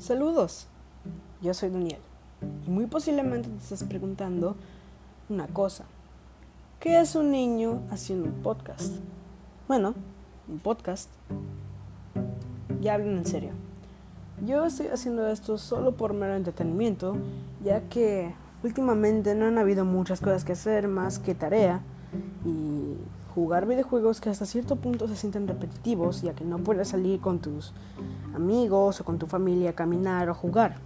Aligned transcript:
Saludos, 0.00 0.66
yo 1.42 1.52
soy 1.52 1.68
Daniel 1.68 2.00
y 2.66 2.70
muy 2.70 2.86
posiblemente 2.86 3.50
te 3.50 3.56
estás 3.56 3.84
preguntando 3.84 4.56
una 5.28 5.46
cosa. 5.46 5.84
¿Qué 6.80 6.98
es 6.98 7.14
un 7.16 7.30
niño 7.30 7.82
haciendo 7.90 8.30
un 8.30 8.42
podcast? 8.42 8.94
Bueno, 9.68 9.92
un 10.48 10.58
podcast. 10.58 11.10
Ya 12.80 12.94
hablen 12.94 13.18
en 13.18 13.26
serio. 13.26 13.50
Yo 14.46 14.64
estoy 14.64 14.86
haciendo 14.86 15.28
esto 15.28 15.58
solo 15.58 15.92
por 15.92 16.14
mero 16.14 16.34
entretenimiento, 16.34 17.18
ya 17.62 17.82
que 17.90 18.34
últimamente 18.62 19.34
no 19.34 19.44
han 19.44 19.58
habido 19.58 19.84
muchas 19.84 20.22
cosas 20.22 20.46
que 20.46 20.52
hacer 20.52 20.88
más 20.88 21.18
que 21.18 21.34
tarea 21.34 21.82
y 22.46 22.94
jugar 23.34 23.66
videojuegos 23.66 24.20
que 24.20 24.30
hasta 24.30 24.46
cierto 24.46 24.76
punto 24.76 25.08
se 25.08 25.16
sienten 25.16 25.46
repetitivos, 25.46 26.22
ya 26.22 26.34
que 26.34 26.44
no 26.44 26.58
puedes 26.58 26.88
salir 26.88 27.20
con 27.20 27.38
tus 27.38 27.72
amigos 28.34 29.00
o 29.00 29.04
con 29.04 29.18
tu 29.18 29.26
familia 29.26 29.70
a 29.70 29.72
caminar 29.74 30.28
o 30.28 30.34
jugar. 30.34 30.78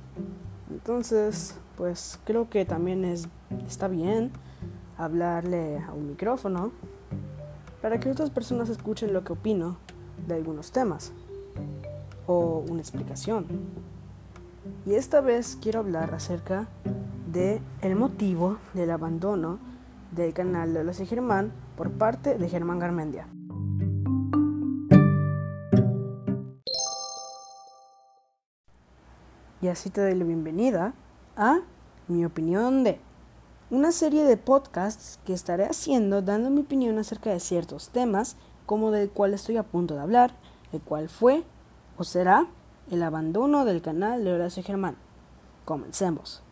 Entonces, 0.71 1.57
pues 1.77 2.19
creo 2.25 2.49
que 2.49 2.65
también 2.65 3.05
es, 3.05 3.29
está 3.67 3.89
bien 3.89 4.31
hablarle 4.97 5.79
a 5.79 5.93
un 5.93 6.09
micrófono 6.09 6.71
para 7.83 7.99
que 7.99 8.11
otras 8.11 8.31
personas 8.31 8.69
escuchen 8.69 9.13
lo 9.13 9.25
que 9.25 9.33
opino 9.33 9.77
de 10.27 10.35
algunos 10.35 10.73
temas 10.73 11.13
o 12.27 12.65
una 12.69 12.81
explicación. 12.81 13.47
Y 14.87 14.95
esta 14.95 15.21
vez 15.21 15.59
quiero 15.61 15.81
hablar 15.81 16.15
acerca 16.15 16.69
de 17.31 17.61
el 17.83 17.97
motivo 17.97 18.59
del 18.75 18.91
abandono 18.91 19.59
del 20.15 20.33
canal 20.33 20.73
de 20.73 20.85
Los 20.85 21.01
y 21.01 21.07
Germán 21.07 21.53
por 21.77 21.91
parte 21.91 22.39
de 22.39 22.49
Germán 22.49 22.79
Garmendia. 22.79 23.29
Y 29.61 29.69
así 29.69 29.91
te 29.91 30.03
doy 30.03 30.15
la 30.15 30.25
bienvenida 30.25 30.93
a 31.37 31.61
mi 32.07 32.25
opinión 32.25 32.85
de 32.85 33.01
una 33.71 33.93
serie 33.93 34.25
de 34.25 34.37
podcasts 34.37 35.19
que 35.25 35.33
estaré 35.33 35.65
haciendo 35.65 36.23
dando 36.23 36.51
mi 36.51 36.61
opinión 36.61 36.99
acerca 36.99 37.31
de 37.31 37.41
ciertos 37.41 37.89
temas 37.89 38.37
como 38.67 38.91
del 38.91 39.11
cual 39.11 39.35
estoy 39.35 39.57
a 39.57 39.63
punto 39.63 39.95
de 39.95 40.01
hablar, 40.01 40.35
el 40.73 40.81
cual 40.81 41.09
fue 41.09 41.45
o 41.97 42.05
será 42.05 42.47
el 42.91 43.03
abandono 43.03 43.65
del 43.65 43.81
canal 43.81 44.23
de 44.23 44.33
Horacio 44.33 44.63
Germán. 44.63 44.97
Comencemos. 45.65 46.44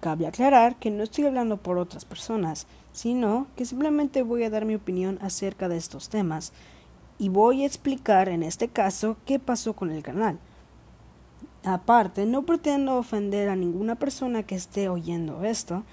Cabe 0.00 0.26
aclarar 0.26 0.76
que 0.76 0.90
no 0.90 1.02
estoy 1.02 1.24
hablando 1.24 1.56
por 1.56 1.78
otras 1.78 2.04
personas, 2.04 2.66
sino 2.92 3.46
que 3.56 3.64
simplemente 3.64 4.22
voy 4.22 4.44
a 4.44 4.50
dar 4.50 4.64
mi 4.64 4.74
opinión 4.74 5.18
acerca 5.22 5.68
de 5.68 5.76
estos 5.76 6.08
temas 6.08 6.52
y 7.18 7.28
voy 7.28 7.62
a 7.62 7.66
explicar 7.66 8.28
en 8.28 8.42
este 8.42 8.68
caso 8.68 9.16
qué 9.24 9.38
pasó 9.38 9.72
con 9.72 9.90
el 9.90 10.02
canal. 10.02 10.38
Aparte, 11.64 12.26
no 12.26 12.44
pretendo 12.44 12.96
ofender 12.96 13.48
a 13.48 13.56
ninguna 13.56 13.96
persona 13.96 14.42
que 14.42 14.54
esté 14.54 14.88
oyendo 14.88 15.42
esto 15.44 15.84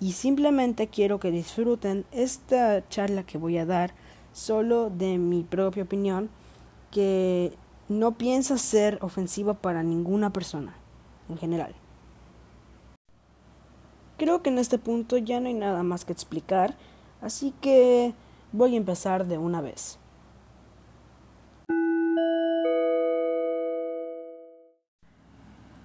y 0.00 0.12
simplemente 0.12 0.88
quiero 0.88 1.20
que 1.20 1.30
disfruten 1.30 2.04
esta 2.10 2.86
charla 2.88 3.22
que 3.22 3.38
voy 3.38 3.58
a 3.58 3.66
dar 3.66 3.94
solo 4.32 4.90
de 4.90 5.18
mi 5.18 5.42
propia 5.42 5.84
opinión 5.84 6.28
que 6.90 7.52
no 7.88 8.12
piensa 8.18 8.58
ser 8.58 8.98
ofensiva 9.00 9.54
para 9.54 9.82
ninguna 9.82 10.32
persona 10.32 10.74
en 11.28 11.38
general. 11.38 11.74
Creo 14.18 14.40
que 14.42 14.48
en 14.48 14.58
este 14.58 14.78
punto 14.78 15.18
ya 15.18 15.40
no 15.40 15.48
hay 15.48 15.54
nada 15.54 15.82
más 15.82 16.06
que 16.06 16.12
explicar, 16.12 16.74
así 17.20 17.52
que 17.60 18.14
voy 18.50 18.72
a 18.72 18.78
empezar 18.78 19.26
de 19.26 19.36
una 19.36 19.60
vez. 19.60 19.98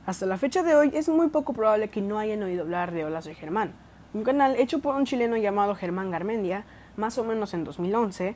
Hasta 0.05 0.25
la 0.25 0.37
fecha 0.37 0.63
de 0.63 0.75
hoy 0.75 0.91
es 0.93 1.09
muy 1.09 1.27
poco 1.27 1.51
probable 1.51 1.89
que 1.89 2.01
no 2.01 2.19
hayan 2.19 2.41
oído 2.43 2.63
hablar 2.63 2.93
de 2.93 3.03
Hola 3.03 3.21
Soy 3.21 3.35
Germán, 3.35 3.73
un 4.13 4.23
canal 4.23 4.55
hecho 4.55 4.79
por 4.79 4.95
un 4.95 5.05
chileno 5.05 5.35
llamado 5.35 5.75
Germán 5.75 6.09
Garmendia, 6.09 6.65
más 6.95 7.17
o 7.17 7.25
menos 7.25 7.53
en 7.53 7.65
2011, 7.65 8.35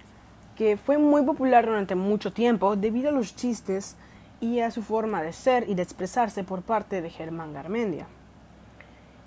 que 0.58 0.76
fue 0.76 0.98
muy 0.98 1.24
popular 1.24 1.66
durante 1.66 1.96
mucho 1.96 2.34
tiempo 2.34 2.76
debido 2.76 3.10
a 3.10 3.14
los 3.14 3.36
chistes 3.36 3.96
y 4.42 4.60
a 4.60 4.72
su 4.72 4.84
forma 4.84 5.22
de 5.22 5.32
ser 5.32 5.70
y 5.70 5.74
de 5.74 5.84
expresarse 5.84 6.44
por 6.44 6.64
parte 6.64 7.02
de 7.02 7.10
Germán 7.10 7.54
Garmendia. 7.54 8.08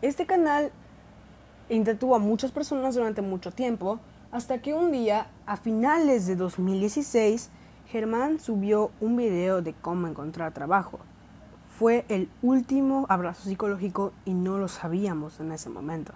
Este 0.01 0.27
canal 0.27 0.71
entretuvo 1.69 2.15
a 2.15 2.21
muchas 2.21 2.53
personas 2.53 2.95
durante 2.95 3.21
mucho 3.21 3.51
tiempo, 3.51 3.99
hasta 4.31 4.63
que 4.63 4.73
un 4.73 4.93
día, 4.93 5.27
a 5.45 5.57
finales 5.57 6.29
de 6.29 6.37
2016, 6.37 7.51
Germán 7.89 8.39
subió 8.39 8.93
un 9.01 9.17
video 9.17 9.61
de 9.61 9.73
cómo 9.73 10.07
encontrar 10.07 10.55
trabajo. 10.55 11.01
Fue 11.77 12.05
el 12.09 12.29
último 12.43 13.07
abrazo 13.09 13.49
psicológico 13.49 14.13
y 14.25 14.35
no 14.35 14.59
lo 14.59 14.69
sabíamos 14.69 15.41
en 15.41 15.51
ese 15.51 15.69
momento. 15.69 16.13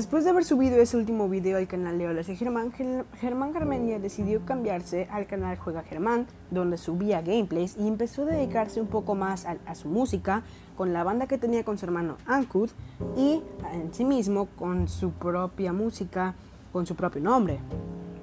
Después 0.00 0.24
de 0.24 0.30
haber 0.30 0.46
subido 0.46 0.80
ese 0.80 0.96
último 0.96 1.28
video 1.28 1.58
al 1.58 1.68
canal 1.68 1.98
de 1.98 2.08
Hola 2.08 2.24
Germán, 2.24 2.72
Germán 2.72 3.52
Garmendia 3.52 3.98
decidió 3.98 4.46
cambiarse 4.46 5.06
al 5.10 5.26
canal 5.26 5.58
Juega 5.58 5.82
Germán, 5.82 6.26
donde 6.50 6.78
subía 6.78 7.20
gameplays 7.20 7.76
y 7.76 7.86
empezó 7.86 8.22
a 8.22 8.24
dedicarse 8.24 8.80
un 8.80 8.86
poco 8.86 9.14
más 9.14 9.44
a, 9.44 9.74
su 9.74 9.88
música, 9.88 10.42
con 10.74 10.94
la 10.94 11.04
banda 11.04 11.26
que 11.26 11.36
tenía 11.36 11.64
con 11.64 11.76
su 11.76 11.84
hermano 11.84 12.16
Ankut 12.24 12.70
y 13.14 13.42
en 13.74 13.92
sí 13.92 14.06
mismo 14.06 14.46
con 14.56 14.88
su 14.88 15.10
propia 15.10 15.74
música, 15.74 16.34
con 16.72 16.86
su 16.86 16.96
propio 16.96 17.20
nombre, 17.20 17.58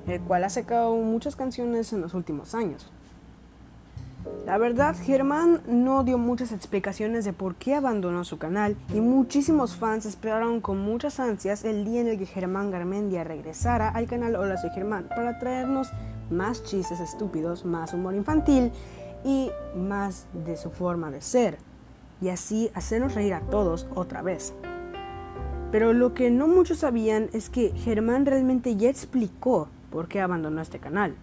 el 0.07 0.19
cual 0.21 0.45
ha 0.45 0.49
sacado 0.49 0.95
muchas 0.95 1.35
canciones 1.35 1.93
en 1.93 2.01
los 2.01 2.15
últimos 2.15 2.55
años. 2.55 2.91
La 4.45 4.57
verdad, 4.57 4.95
Germán 4.95 5.61
no 5.67 6.05
dio 6.05 6.17
muchas 6.17 6.53
explicaciones 6.53 7.25
de 7.25 7.33
por 7.33 7.55
qué 7.55 7.75
abandonó 7.75 8.23
su 8.23 8.37
canal 8.37 8.77
y 8.93 9.01
muchísimos 9.01 9.75
fans 9.75 10.05
esperaron 10.05 10.61
con 10.61 10.79
muchas 10.79 11.19
ansias 11.19 11.65
el 11.65 11.83
día 11.83 11.99
en 11.99 12.07
el 12.07 12.17
que 12.17 12.25
Germán 12.25 12.71
Garmendia 12.71 13.25
regresara 13.25 13.89
al 13.89 14.07
canal 14.07 14.37
Hola 14.37 14.55
Soy 14.55 14.69
Germán 14.69 15.09
para 15.09 15.37
traernos 15.37 15.89
más 16.29 16.63
chistes 16.63 17.01
estúpidos, 17.01 17.65
más 17.65 17.93
humor 17.93 18.15
infantil 18.15 18.71
y 19.25 19.51
más 19.75 20.27
de 20.45 20.55
su 20.55 20.71
forma 20.71 21.11
de 21.11 21.21
ser 21.21 21.57
y 22.21 22.29
así 22.29 22.71
hacernos 22.73 23.15
reír 23.15 23.33
a 23.33 23.41
todos 23.41 23.87
otra 23.93 24.21
vez. 24.21 24.53
Pero 25.71 25.91
lo 25.91 26.13
que 26.13 26.31
no 26.31 26.47
muchos 26.47 26.79
sabían 26.79 27.29
es 27.33 27.49
que 27.49 27.73
Germán 27.75 28.25
realmente 28.25 28.77
ya 28.77 28.89
explicó 28.89 29.67
por 29.91 30.07
qué 30.07 30.21
abandonó 30.21 30.61
este 30.61 30.79
canal 30.79 31.15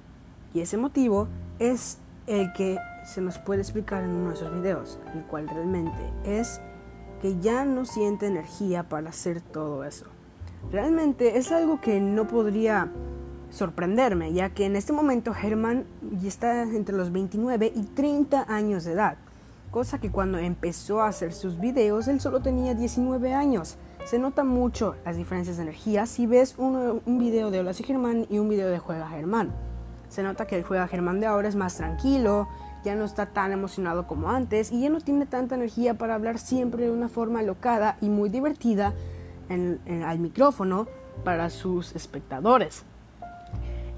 y 0.53 0.61
ese 0.61 0.77
motivo 0.77 1.29
es 1.59 1.99
el 2.27 2.53
que 2.53 2.79
se 3.05 3.21
nos 3.21 3.39
puede 3.39 3.61
explicar 3.61 4.03
en 4.03 4.11
uno 4.11 4.29
de 4.29 4.35
esos 4.35 4.55
videos, 4.55 4.99
el 5.15 5.23
cual 5.25 5.49
realmente 5.49 6.01
es 6.25 6.61
que 7.21 7.39
ya 7.41 7.65
no 7.65 7.85
siente 7.85 8.27
energía 8.27 8.89
para 8.89 9.11
hacer 9.11 9.41
todo 9.41 9.85
eso. 9.85 10.07
Realmente 10.71 11.37
es 11.39 11.53
algo 11.53 11.81
que 11.81 12.01
no 12.01 12.27
podría 12.27 12.91
sorprenderme, 13.51 14.33
ya 14.33 14.51
que 14.51 14.65
en 14.65 14.77
este 14.77 14.93
momento 14.93 15.33
Germán 15.33 15.85
ya 16.21 16.29
está 16.29 16.63
entre 16.63 16.97
los 16.97 17.13
29 17.13 17.73
y 17.75 17.83
30 17.83 18.47
años 18.49 18.85
de 18.85 18.93
edad, 18.93 19.17
cosa 19.71 20.01
que 20.01 20.11
cuando 20.11 20.39
empezó 20.39 21.03
a 21.03 21.09
hacer 21.09 21.33
sus 21.33 21.61
videos 21.61 22.09
él 22.09 22.21
solo 22.21 22.41
tenía 22.41 22.75
19 22.75 23.35
años. 23.35 23.77
Se 24.07 24.19
nota 24.19 24.45
mucho 24.45 24.97
las 25.05 25.17
diferencias 25.17 25.57
de 25.57 25.63
energía 25.63 26.07
si 26.07 26.27
ves 26.27 26.57
un 26.59 27.19
video 27.19 27.51
de 27.51 27.61
Hola 27.61 27.73
y 27.79 27.83
Germán 27.83 28.27
y 28.29 28.39
un 28.39 28.49
video 28.49 28.69
de 28.69 28.79
Juega 28.79 29.09
Germán. 29.09 29.53
Se 30.15 30.23
nota 30.23 30.47
que 30.47 30.55
el 30.55 30.63
Juega 30.63 30.87
Germán 30.87 31.19
de 31.19 31.27
ahora 31.27 31.49
es 31.49 31.57
más 31.57 31.77
tranquilo, 31.77 32.47
ya 32.85 32.95
no 32.95 33.05
está 33.05 33.27
tan 33.27 33.51
emocionado 33.51 34.07
como 34.07 34.31
antes 34.31 34.71
y 34.71 34.83
ya 34.83 34.89
no 34.89 35.01
tiene 35.01 35.27
tanta 35.27 35.57
energía 35.57 35.95
para 35.95 36.15
hablar 36.15 36.39
siempre 36.39 36.85
de 36.85 36.93
una 36.93 37.09
forma 37.09 37.41
alocada 37.41 37.97
y 38.01 38.09
muy 38.09 38.29
divertida 38.29 38.95
al 39.49 40.19
micrófono 40.21 40.87
para 41.25 41.51
sus 41.51 41.97
espectadores. 41.97 42.85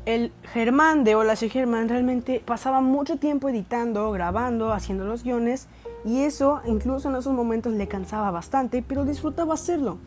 El 0.07 0.33
Germán 0.55 1.05
de 1.05 1.17
Hola 1.17 1.37
soy 1.37 1.51
Germán 1.51 1.91
realmente 1.91 2.43
pasaba 2.43 2.81
mucho 2.81 3.19
tiempo 3.19 3.51
editando, 3.51 4.11
grabando, 4.11 4.73
haciendo 4.73 5.05
los 5.05 5.23
guiones 5.23 5.69
y 6.07 6.23
eso 6.23 6.63
incluso 6.65 7.11
en 7.11 7.17
esos 7.17 7.35
momentos 7.35 7.75
le 7.75 7.89
cansaba 7.89 8.31
bastante, 8.31 8.83
pero 8.83 9.05
disfrutaba 9.05 9.53
hacerlo. 9.53 9.99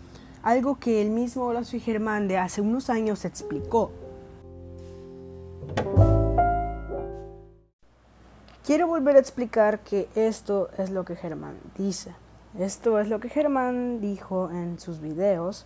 Algo 0.41 0.79
que 0.79 1.03
el 1.03 1.11
mismo 1.11 1.43
Hola 1.43 1.63
soy 1.63 1.79
Germán 1.79 2.27
de 2.27 2.39
hace 2.39 2.61
unos 2.61 2.89
años 2.89 3.25
explicó. 3.25 3.91
Quiero 8.69 8.85
volver 8.85 9.15
a 9.15 9.19
explicar 9.19 9.79
que 9.79 10.07
esto 10.13 10.69
es 10.77 10.91
lo 10.91 11.03
que 11.03 11.15
Germán 11.15 11.55
dice. 11.75 12.13
Esto 12.59 12.99
es 12.99 13.09
lo 13.09 13.19
que 13.19 13.27
Germán 13.27 13.99
dijo 13.99 14.51
en 14.51 14.79
sus 14.79 14.99
videos 15.01 15.65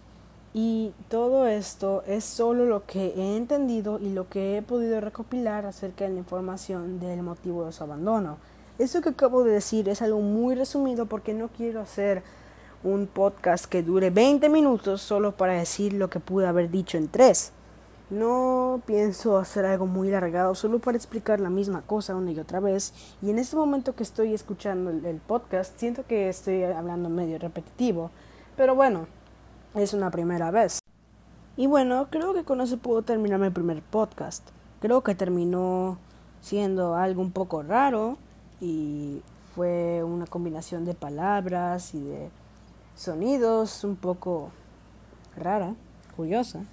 y 0.53 0.93
todo 1.09 1.45
esto 1.45 2.03
es 2.07 2.23
solo 2.23 2.63
lo 2.63 2.85
que 2.85 3.07
he 3.07 3.35
entendido 3.35 3.99
y 3.99 4.09
lo 4.13 4.29
que 4.29 4.55
he 4.55 4.61
podido 4.61 5.01
recopilar 5.01 5.65
acerca 5.65 6.05
de 6.05 6.11
la 6.11 6.19
información 6.19 7.01
del 7.01 7.23
motivo 7.23 7.65
de 7.65 7.73
su 7.73 7.83
abandono. 7.83 8.37
Esto 8.79 9.01
que 9.01 9.09
acabo 9.09 9.43
de 9.43 9.51
decir 9.51 9.89
es 9.89 10.01
algo 10.01 10.21
muy 10.21 10.55
resumido 10.55 11.05
porque 11.05 11.33
no 11.33 11.49
quiero 11.49 11.81
hacer 11.81 12.23
un 12.85 13.07
podcast 13.07 13.65
que 13.65 13.83
dure 13.83 14.11
20 14.11 14.47
minutos 14.47 15.01
solo 15.01 15.33
para 15.33 15.55
decir 15.55 15.91
lo 15.91 16.09
que 16.09 16.21
pude 16.21 16.47
haber 16.47 16.71
dicho 16.71 16.97
en 16.97 17.09
3. 17.09 17.51
No 18.09 18.81
pienso 18.85 19.37
hacer 19.37 19.65
algo 19.65 19.85
muy 19.85 20.09
largado, 20.09 20.55
solo 20.55 20.79
para 20.79 20.97
explicar 20.97 21.39
la 21.39 21.49
misma 21.49 21.81
cosa 21.81 22.15
una 22.15 22.31
y 22.31 22.39
otra 22.39 22.59
vez. 22.59 22.93
Y 23.21 23.29
en 23.29 23.39
este 23.39 23.55
momento 23.55 23.95
que 23.95 24.03
estoy 24.03 24.33
escuchando 24.33 24.91
el, 24.91 25.17
podcast, 25.17 25.79
siento 25.79 26.05
que 26.05 26.29
estoy 26.29 26.63
hablando 26.63 27.09
medio 27.09 27.39
repetitivo. 27.39 28.11
Pero 28.57 28.75
bueno, 28.75 29.07
es 29.73 29.93
una 29.93 30.11
primera 30.11 30.51
vez. 30.51 30.79
Y 31.55 31.67
bueno, 31.67 32.07
creo 32.09 32.33
que 32.33 32.43
con 32.43 32.61
eso 32.61 32.77
puedo 32.77 33.03
terminar 33.03 33.39
mi 33.39 33.49
primer 33.49 33.81
podcast. 33.81 34.49
Creo 34.81 35.01
que 35.01 35.15
terminó 35.15 35.97
siendo 36.41 36.95
algo 36.95 37.21
un 37.21 37.31
poco 37.31 37.63
raro 37.63 38.17
y 38.59 39.21
fue 39.55 40.03
una 40.03 40.25
combinación 40.25 40.83
de 40.83 40.93
palabras 40.93 41.95
y 41.95 42.01
de 42.01 42.29
sonidos 42.95 43.83
un 43.83 43.95
poco 43.95 44.51
rara, 45.37 45.73
curiosa. 46.15 46.65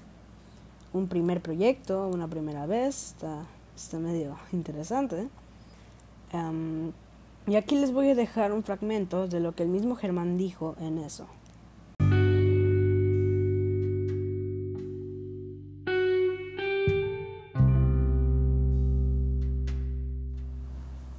Un 0.92 1.06
primer 1.06 1.40
proyecto, 1.40 2.08
una 2.08 2.26
primera 2.26 2.66
vez, 2.66 3.12
está, 3.12 3.44
está 3.76 3.98
medio 3.98 4.36
interesante. 4.52 5.28
y 7.46 7.54
aquí 7.54 7.76
les 7.76 7.92
voy 7.92 8.10
a 8.10 8.14
dejar 8.14 8.52
un 8.52 8.64
fragmento 8.64 9.28
de 9.28 9.40
lo 9.40 9.54
que 9.54 9.62
el 9.62 9.68
mismo 9.68 9.94
Germán 9.94 10.36
dijo 10.36 10.74
en 10.80 10.98
eso. 10.98 11.26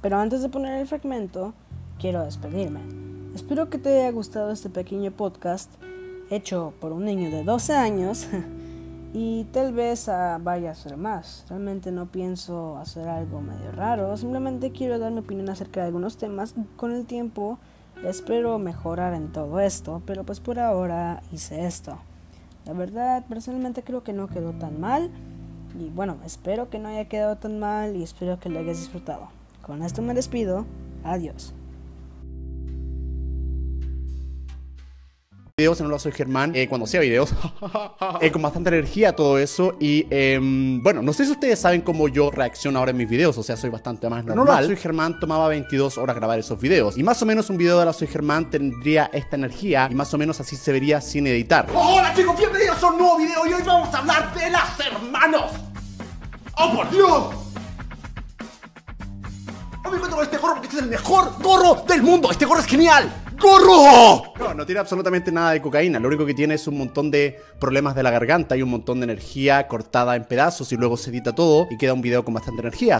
Pero 0.02 0.18
antes 0.18 0.42
de 0.42 0.48
poner 0.48 0.80
el 0.80 0.86
fragmento, 0.86 1.54
quiero 1.98 2.24
despedirme. 2.24 2.80
Espero 3.34 3.70
que 3.70 3.78
te 3.78 4.00
haya 4.00 4.10
gustado 4.10 4.50
este 4.50 4.68
pequeño 4.68 5.12
podcast 5.12 5.72
hecho 6.28 6.74
por 6.80 6.92
un 6.92 7.04
niño 7.04 7.30
de 7.30 7.44
12 7.44 7.72
años 7.74 8.26
y 9.12 9.44
tal 9.52 9.72
vez 9.72 10.08
ah, 10.08 10.38
vaya 10.42 10.70
a 10.70 10.72
hacer 10.72 10.96
más. 10.96 11.44
Realmente 11.48 11.92
no 11.92 12.06
pienso 12.06 12.76
hacer 12.78 13.08
algo 13.08 13.40
medio 13.40 13.72
raro, 13.72 14.16
simplemente 14.16 14.72
quiero 14.72 14.98
dar 14.98 15.12
mi 15.12 15.20
opinión 15.20 15.48
acerca 15.50 15.80
de 15.80 15.86
algunos 15.86 16.16
temas 16.16 16.54
y 16.56 16.64
con 16.76 16.92
el 16.92 17.06
tiempo 17.06 17.58
espero 18.04 18.58
mejorar 18.58 19.14
en 19.14 19.32
todo 19.32 19.60
esto, 19.60 20.02
pero 20.06 20.24
pues 20.24 20.40
por 20.40 20.58
ahora 20.58 21.22
hice 21.32 21.66
esto. 21.66 21.98
La 22.64 22.72
verdad, 22.72 23.24
personalmente 23.28 23.82
creo 23.82 24.02
que 24.02 24.12
no 24.12 24.28
quedó 24.28 24.52
tan 24.52 24.80
mal 24.80 25.10
y 25.78 25.88
bueno, 25.90 26.16
espero 26.24 26.70
que 26.70 26.78
no 26.78 26.88
haya 26.88 27.08
quedado 27.08 27.36
tan 27.36 27.58
mal 27.58 27.96
y 27.96 28.02
espero 28.02 28.38
que 28.38 28.48
lo 28.48 28.60
hayas 28.60 28.78
disfrutado. 28.78 29.28
Con 29.62 29.82
esto 29.82 30.02
me 30.02 30.14
despido. 30.14 30.66
Adiós. 31.04 31.54
Videos 35.62 35.78
en 35.78 35.86
Hola 35.86 35.98
Soy 36.00 36.10
Germán, 36.10 36.50
eh, 36.56 36.66
cuando 36.66 36.86
hacía 36.86 36.98
videos, 36.98 37.32
eh, 38.20 38.32
con 38.32 38.42
bastante 38.42 38.70
energía, 38.70 39.14
todo 39.14 39.38
eso. 39.38 39.76
Y 39.78 40.08
em, 40.10 40.82
bueno, 40.82 41.02
no 41.02 41.12
sé 41.12 41.24
si 41.24 41.30
ustedes 41.30 41.60
saben 41.60 41.82
cómo 41.82 42.08
yo 42.08 42.32
reacciono 42.32 42.80
ahora 42.80 42.90
en 42.90 42.96
mis 42.96 43.08
videos, 43.08 43.38
o 43.38 43.44
sea, 43.44 43.56
soy 43.56 43.70
bastante 43.70 44.08
más 44.08 44.24
normal. 44.24 44.48
Hola 44.48 44.66
Soy 44.66 44.76
Germán 44.76 45.20
tomaba 45.20 45.46
22 45.46 45.98
horas 45.98 46.16
grabar 46.16 46.40
esos 46.40 46.60
videos. 46.60 46.98
Y 46.98 47.04
más 47.04 47.22
o 47.22 47.26
menos 47.26 47.48
un 47.48 47.58
video 47.58 47.76
de 47.76 47.82
Hola 47.82 47.92
Soy 47.92 48.08
Germán 48.08 48.50
tendría 48.50 49.08
esta 49.12 49.36
energía 49.36 49.86
y 49.88 49.94
más 49.94 50.12
o 50.12 50.18
menos 50.18 50.40
así 50.40 50.56
se 50.56 50.72
vería 50.72 51.00
sin 51.00 51.28
editar. 51.28 51.68
Hola 51.72 52.12
chicos, 52.12 52.36
bienvenidos 52.36 52.82
a 52.82 52.86
un 52.88 52.98
nuevo 52.98 53.18
video 53.18 53.46
y 53.46 53.52
hoy 53.52 53.62
vamos 53.64 53.94
a 53.94 53.98
hablar 53.98 54.34
de 54.34 54.50
las 54.50 54.80
hermanos. 54.80 55.52
¡Oh 56.56 56.74
por 56.74 56.90
Dios! 56.90 57.34
me 59.90 59.96
encuentro 59.96 60.22
este 60.22 60.38
gorro 60.38 60.54
porque 60.54 60.68
este 60.68 60.78
es 60.78 60.82
el 60.84 60.90
mejor 60.90 61.34
gorro 61.40 61.84
del 61.86 62.02
mundo. 62.02 62.30
Este 62.32 62.46
gorro 62.46 62.60
es 62.60 62.66
genial. 62.66 63.21
¡Gorro! 63.42 64.32
No, 64.38 64.54
no 64.54 64.64
tiene 64.64 64.80
absolutamente 64.80 65.32
nada 65.32 65.50
de 65.50 65.60
cocaína. 65.60 65.98
Lo 65.98 66.06
único 66.06 66.24
que 66.24 66.32
tiene 66.32 66.54
es 66.54 66.68
un 66.68 66.78
montón 66.78 67.10
de 67.10 67.40
problemas 67.58 67.96
de 67.96 68.04
la 68.04 68.12
garganta 68.12 68.56
y 68.56 68.62
un 68.62 68.70
montón 68.70 69.00
de 69.00 69.04
energía 69.04 69.66
cortada 69.66 70.14
en 70.14 70.24
pedazos 70.24 70.70
y 70.72 70.76
luego 70.76 70.96
se 70.96 71.10
edita 71.10 71.34
todo 71.34 71.66
y 71.68 71.76
queda 71.76 71.92
un 71.92 72.02
video 72.02 72.24
con 72.24 72.34
bastante 72.34 72.60
energía. 72.60 72.98